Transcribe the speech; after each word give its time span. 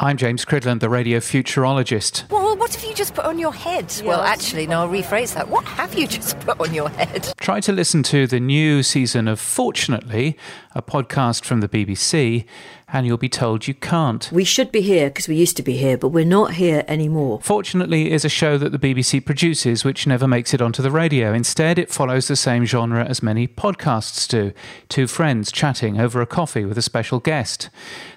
I'm 0.00 0.16
James 0.16 0.44
Cridland, 0.44 0.78
the 0.78 0.88
radio 0.88 1.18
futurologist. 1.18 2.30
Well, 2.30 2.56
what 2.56 2.72
have 2.72 2.84
you 2.84 2.94
just 2.94 3.14
put 3.14 3.24
on 3.24 3.36
your 3.36 3.52
head? 3.52 3.92
well, 4.04 4.20
actually, 4.20 4.68
no, 4.68 4.82
I'll 4.82 4.88
rephrase 4.88 5.34
that. 5.34 5.48
What 5.48 5.64
have 5.64 5.98
you 5.98 6.06
just 6.06 6.38
put 6.46 6.60
on 6.60 6.72
your 6.72 6.88
head? 6.88 7.32
Try 7.40 7.58
to 7.58 7.72
listen 7.72 8.04
to 8.04 8.28
the 8.28 8.38
new 8.38 8.84
season 8.84 9.26
of 9.26 9.40
Fortunately, 9.40 10.38
a 10.72 10.82
podcast 10.82 11.44
from 11.44 11.62
the 11.62 11.68
BBC, 11.68 12.44
and 12.92 13.06
you'll 13.06 13.18
be 13.18 13.28
told 13.28 13.66
you 13.66 13.74
can't. 13.74 14.30
We 14.32 14.44
should 14.44 14.72
be 14.72 14.80
here 14.80 15.10
because 15.10 15.28
we 15.28 15.36
used 15.36 15.56
to 15.58 15.62
be 15.62 15.76
here, 15.76 15.98
but 15.98 16.08
we're 16.08 16.24
not 16.24 16.54
here 16.54 16.84
anymore. 16.88 17.40
Fortunately 17.42 18.10
is 18.10 18.24
a 18.24 18.28
show 18.28 18.56
that 18.58 18.72
the 18.72 18.78
BBC 18.78 19.24
produces 19.24 19.84
which 19.84 20.06
never 20.06 20.26
makes 20.26 20.54
it 20.54 20.62
onto 20.62 20.82
the 20.82 20.90
radio. 20.90 21.32
Instead, 21.34 21.78
it 21.78 21.90
follows 21.90 22.28
the 22.28 22.36
same 22.36 22.64
genre 22.64 23.04
as 23.04 23.22
many 23.22 23.46
podcasts 23.46 24.26
do 24.26 24.52
two 24.88 25.06
friends 25.06 25.52
chatting 25.52 26.00
over 26.00 26.22
a 26.22 26.26
coffee 26.26 26.64
with 26.64 26.78
a 26.78 26.82
special 26.82 27.20
guest. 27.20 27.68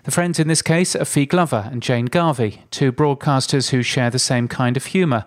The 0.03 0.11
friends 0.11 0.39
in 0.39 0.47
this 0.47 0.61
case 0.61 0.95
are 0.95 1.05
Fi 1.05 1.25
Glover 1.25 1.69
and 1.71 1.83
Jane 1.83 2.05
Garvey, 2.05 2.63
two 2.71 2.91
broadcasters 2.91 3.69
who 3.69 3.83
share 3.83 4.09
the 4.09 4.19
same 4.19 4.47
kind 4.47 4.77
of 4.77 4.85
humour. 4.85 5.25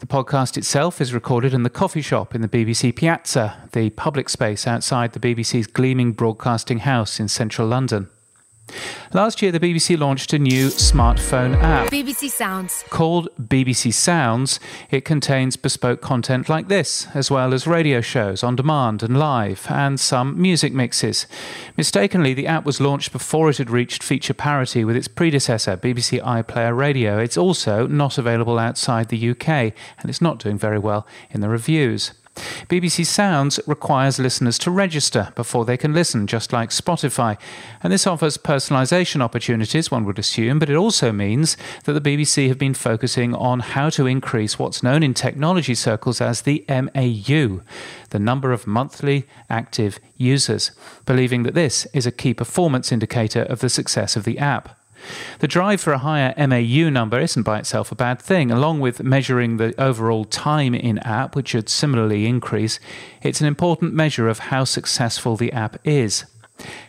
The 0.00 0.06
podcast 0.06 0.56
itself 0.56 1.00
is 1.00 1.14
recorded 1.14 1.54
in 1.54 1.62
the 1.62 1.70
coffee 1.70 2.02
shop 2.02 2.34
in 2.34 2.40
the 2.40 2.48
BBC 2.48 2.94
Piazza, 2.96 3.68
the 3.72 3.90
public 3.90 4.28
space 4.28 4.66
outside 4.66 5.12
the 5.12 5.20
BBC's 5.20 5.66
gleaming 5.66 6.12
broadcasting 6.12 6.80
house 6.80 7.20
in 7.20 7.28
central 7.28 7.68
London. 7.68 8.08
Last 9.12 9.42
year, 9.42 9.52
the 9.52 9.60
BBC 9.60 9.98
launched 9.98 10.32
a 10.32 10.38
new 10.38 10.68
smartphone 10.68 11.56
app. 11.62 11.90
BBC 11.90 12.30
Sounds. 12.30 12.84
Called 12.90 13.28
BBC 13.40 13.92
Sounds, 13.92 14.60
it 14.90 15.04
contains 15.04 15.56
bespoke 15.56 16.00
content 16.00 16.48
like 16.48 16.68
this, 16.68 17.08
as 17.14 17.30
well 17.30 17.52
as 17.52 17.66
radio 17.66 18.00
shows 18.00 18.42
on 18.42 18.56
demand 18.56 19.02
and 19.02 19.18
live, 19.18 19.66
and 19.68 19.98
some 19.98 20.40
music 20.40 20.72
mixes. 20.72 21.26
Mistakenly, 21.76 22.34
the 22.34 22.46
app 22.46 22.64
was 22.64 22.80
launched 22.80 23.12
before 23.12 23.50
it 23.50 23.58
had 23.58 23.70
reached 23.70 24.02
feature 24.02 24.34
parity 24.34 24.84
with 24.84 24.96
its 24.96 25.08
predecessor, 25.08 25.76
BBC 25.76 26.22
iPlayer 26.22 26.76
Radio. 26.76 27.18
It's 27.18 27.36
also 27.36 27.86
not 27.86 28.18
available 28.18 28.58
outside 28.58 29.08
the 29.08 29.30
UK, 29.30 29.48
and 29.48 30.08
it's 30.08 30.20
not 30.20 30.38
doing 30.38 30.58
very 30.58 30.78
well 30.78 31.06
in 31.30 31.40
the 31.40 31.48
reviews. 31.48 32.12
BBC 32.68 33.06
Sounds 33.06 33.60
requires 33.66 34.18
listeners 34.18 34.58
to 34.58 34.70
register 34.70 35.32
before 35.34 35.64
they 35.64 35.76
can 35.76 35.92
listen, 35.92 36.26
just 36.26 36.52
like 36.52 36.70
Spotify. 36.70 37.38
And 37.82 37.92
this 37.92 38.06
offers 38.06 38.36
personalisation 38.36 39.20
opportunities, 39.20 39.90
one 39.90 40.04
would 40.04 40.18
assume, 40.18 40.58
but 40.58 40.70
it 40.70 40.76
also 40.76 41.12
means 41.12 41.56
that 41.84 41.92
the 41.92 42.00
BBC 42.00 42.48
have 42.48 42.58
been 42.58 42.74
focusing 42.74 43.34
on 43.34 43.60
how 43.60 43.90
to 43.90 44.06
increase 44.06 44.58
what's 44.58 44.82
known 44.82 45.02
in 45.02 45.14
technology 45.14 45.74
circles 45.74 46.20
as 46.20 46.42
the 46.42 46.64
MAU, 46.68 47.60
the 48.10 48.18
number 48.18 48.52
of 48.52 48.66
monthly 48.66 49.26
active 49.48 49.98
users, 50.16 50.72
believing 51.06 51.42
that 51.42 51.54
this 51.54 51.86
is 51.92 52.06
a 52.06 52.12
key 52.12 52.34
performance 52.34 52.92
indicator 52.92 53.42
of 53.42 53.60
the 53.60 53.68
success 53.68 54.16
of 54.16 54.24
the 54.24 54.38
app. 54.38 54.79
The 55.40 55.48
drive 55.48 55.80
for 55.80 55.92
a 55.92 55.98
higher 55.98 56.34
MAU 56.36 56.90
number 56.90 57.18
isn't 57.18 57.42
by 57.42 57.58
itself 57.58 57.90
a 57.92 57.94
bad 57.94 58.20
thing. 58.20 58.50
Along 58.50 58.80
with 58.80 59.02
measuring 59.02 59.56
the 59.56 59.74
overall 59.80 60.24
time 60.24 60.74
in 60.74 60.98
app, 60.98 61.34
which 61.34 61.48
should 61.48 61.68
similarly 61.68 62.26
increase, 62.26 62.80
it's 63.22 63.40
an 63.40 63.46
important 63.46 63.94
measure 63.94 64.28
of 64.28 64.38
how 64.38 64.64
successful 64.64 65.36
the 65.36 65.52
app 65.52 65.76
is. 65.84 66.24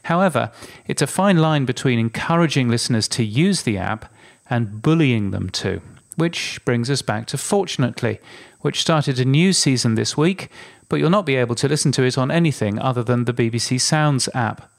However, 0.03 0.51
it's 0.87 1.01
a 1.01 1.07
fine 1.07 1.37
line 1.37 1.65
between 1.65 1.99
encouraging 1.99 2.69
listeners 2.69 3.07
to 3.09 3.23
use 3.23 3.63
the 3.63 3.77
app 3.77 4.11
and 4.49 4.81
bullying 4.81 5.31
them 5.31 5.49
to. 5.49 5.81
Which 6.15 6.59
brings 6.65 6.89
us 6.89 7.01
back 7.01 7.25
to 7.27 7.37
Fortunately, 7.37 8.19
which 8.59 8.81
started 8.81 9.19
a 9.19 9.25
new 9.25 9.53
season 9.53 9.95
this 9.95 10.17
week, 10.17 10.49
but 10.89 10.99
you'll 10.99 11.09
not 11.09 11.25
be 11.25 11.35
able 11.35 11.55
to 11.55 11.67
listen 11.67 11.91
to 11.93 12.03
it 12.03 12.17
on 12.17 12.31
anything 12.31 12.77
other 12.79 13.03
than 13.03 13.25
the 13.25 13.33
BBC 13.33 13.79
Sounds 13.79 14.27
app. 14.33 14.70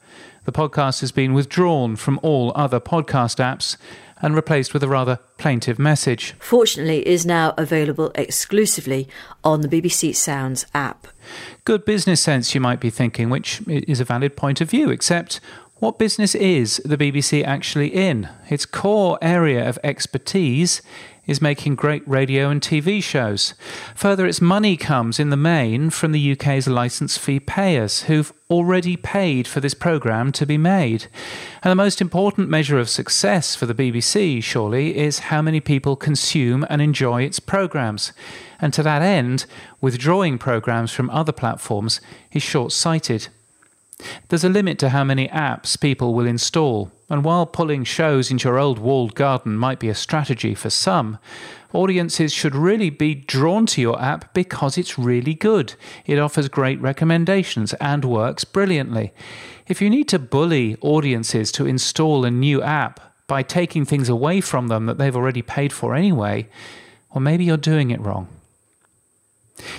The 0.44 0.52
podcast 0.52 1.00
has 1.00 1.12
been 1.12 1.34
withdrawn 1.34 1.96
from 1.96 2.18
all 2.22 2.52
other 2.54 2.80
podcast 2.80 3.36
apps 3.36 3.76
and 4.22 4.36
replaced 4.36 4.72
with 4.72 4.82
a 4.82 4.88
rather 4.88 5.18
plaintive 5.36 5.78
message. 5.78 6.34
Fortunately, 6.38 7.06
is 7.06 7.26
now 7.26 7.54
available 7.58 8.12
exclusively 8.14 9.08
on 9.42 9.60
the 9.60 9.68
BBC 9.68 10.14
Sounds 10.14 10.64
app. 10.74 11.08
Good 11.64 11.84
business 11.84 12.20
sense, 12.20 12.54
you 12.54 12.60
might 12.60 12.80
be 12.80 12.90
thinking, 12.90 13.30
which 13.30 13.62
is 13.66 14.00
a 14.00 14.04
valid 14.04 14.36
point 14.36 14.60
of 14.60 14.70
view, 14.70 14.90
except 14.90 15.40
what 15.82 15.98
business 15.98 16.36
is 16.36 16.80
the 16.84 16.96
BBC 16.96 17.42
actually 17.44 17.88
in? 17.88 18.28
Its 18.48 18.64
core 18.64 19.18
area 19.20 19.68
of 19.68 19.80
expertise 19.82 20.80
is 21.26 21.42
making 21.42 21.74
great 21.74 22.06
radio 22.06 22.50
and 22.50 22.60
TV 22.60 23.02
shows. 23.02 23.54
Further, 23.96 24.24
its 24.24 24.40
money 24.40 24.76
comes 24.76 25.18
in 25.18 25.30
the 25.30 25.36
main 25.36 25.90
from 25.90 26.12
the 26.12 26.32
UK's 26.32 26.68
licence 26.68 27.18
fee 27.18 27.40
payers, 27.40 28.02
who've 28.02 28.32
already 28.48 28.96
paid 28.96 29.48
for 29.48 29.58
this 29.58 29.74
programme 29.74 30.30
to 30.30 30.46
be 30.46 30.56
made. 30.56 31.08
And 31.64 31.72
the 31.72 31.82
most 31.84 32.00
important 32.00 32.48
measure 32.48 32.78
of 32.78 32.88
success 32.88 33.56
for 33.56 33.66
the 33.66 33.74
BBC, 33.74 34.40
surely, 34.40 34.96
is 34.96 35.18
how 35.18 35.42
many 35.42 35.58
people 35.58 35.96
consume 35.96 36.64
and 36.70 36.80
enjoy 36.80 37.24
its 37.24 37.40
programmes. 37.40 38.12
And 38.60 38.72
to 38.74 38.84
that 38.84 39.02
end, 39.02 39.46
withdrawing 39.80 40.38
programmes 40.38 40.92
from 40.92 41.10
other 41.10 41.32
platforms 41.32 42.00
is 42.30 42.44
short 42.44 42.70
sighted. 42.70 43.26
There's 44.28 44.44
a 44.44 44.48
limit 44.48 44.78
to 44.80 44.90
how 44.90 45.04
many 45.04 45.28
apps 45.28 45.80
people 45.80 46.14
will 46.14 46.26
install, 46.26 46.90
and 47.08 47.24
while 47.24 47.46
pulling 47.46 47.84
shows 47.84 48.30
into 48.30 48.48
your 48.48 48.58
old 48.58 48.78
walled 48.78 49.14
garden 49.14 49.56
might 49.56 49.78
be 49.78 49.88
a 49.88 49.94
strategy 49.94 50.54
for 50.54 50.70
some, 50.70 51.18
audiences 51.72 52.32
should 52.32 52.54
really 52.54 52.90
be 52.90 53.14
drawn 53.14 53.66
to 53.66 53.80
your 53.80 54.00
app 54.00 54.32
because 54.34 54.78
it's 54.78 54.98
really 54.98 55.34
good. 55.34 55.74
It 56.06 56.18
offers 56.18 56.48
great 56.48 56.80
recommendations 56.80 57.74
and 57.74 58.04
works 58.04 58.44
brilliantly. 58.44 59.12
If 59.68 59.80
you 59.80 59.90
need 59.90 60.08
to 60.08 60.18
bully 60.18 60.76
audiences 60.80 61.52
to 61.52 61.66
install 61.66 62.24
a 62.24 62.30
new 62.30 62.62
app 62.62 63.00
by 63.26 63.42
taking 63.42 63.84
things 63.84 64.08
away 64.08 64.40
from 64.40 64.68
them 64.68 64.86
that 64.86 64.98
they've 64.98 65.16
already 65.16 65.42
paid 65.42 65.72
for 65.72 65.94
anyway, 65.94 66.48
well, 67.14 67.22
maybe 67.22 67.44
you're 67.44 67.56
doing 67.56 67.90
it 67.90 68.00
wrong. 68.00 68.28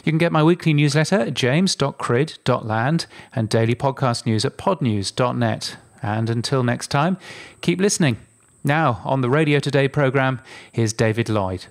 You 0.03 0.11
can 0.11 0.17
get 0.17 0.31
my 0.31 0.43
weekly 0.43 0.73
newsletter 0.73 1.15
at 1.15 1.33
james.crid.land 1.33 3.05
and 3.33 3.49
daily 3.49 3.75
podcast 3.75 4.25
news 4.25 4.43
at 4.43 4.57
podnews.net. 4.57 5.77
And 6.01 6.29
until 6.29 6.63
next 6.63 6.87
time, 6.87 7.17
keep 7.61 7.79
listening. 7.79 8.17
Now, 8.65 9.01
on 9.05 9.21
the 9.21 9.29
Radio 9.29 9.59
Today 9.59 9.87
programme, 9.87 10.41
here's 10.71 10.91
David 10.91 11.29
Lloyd. 11.29 11.67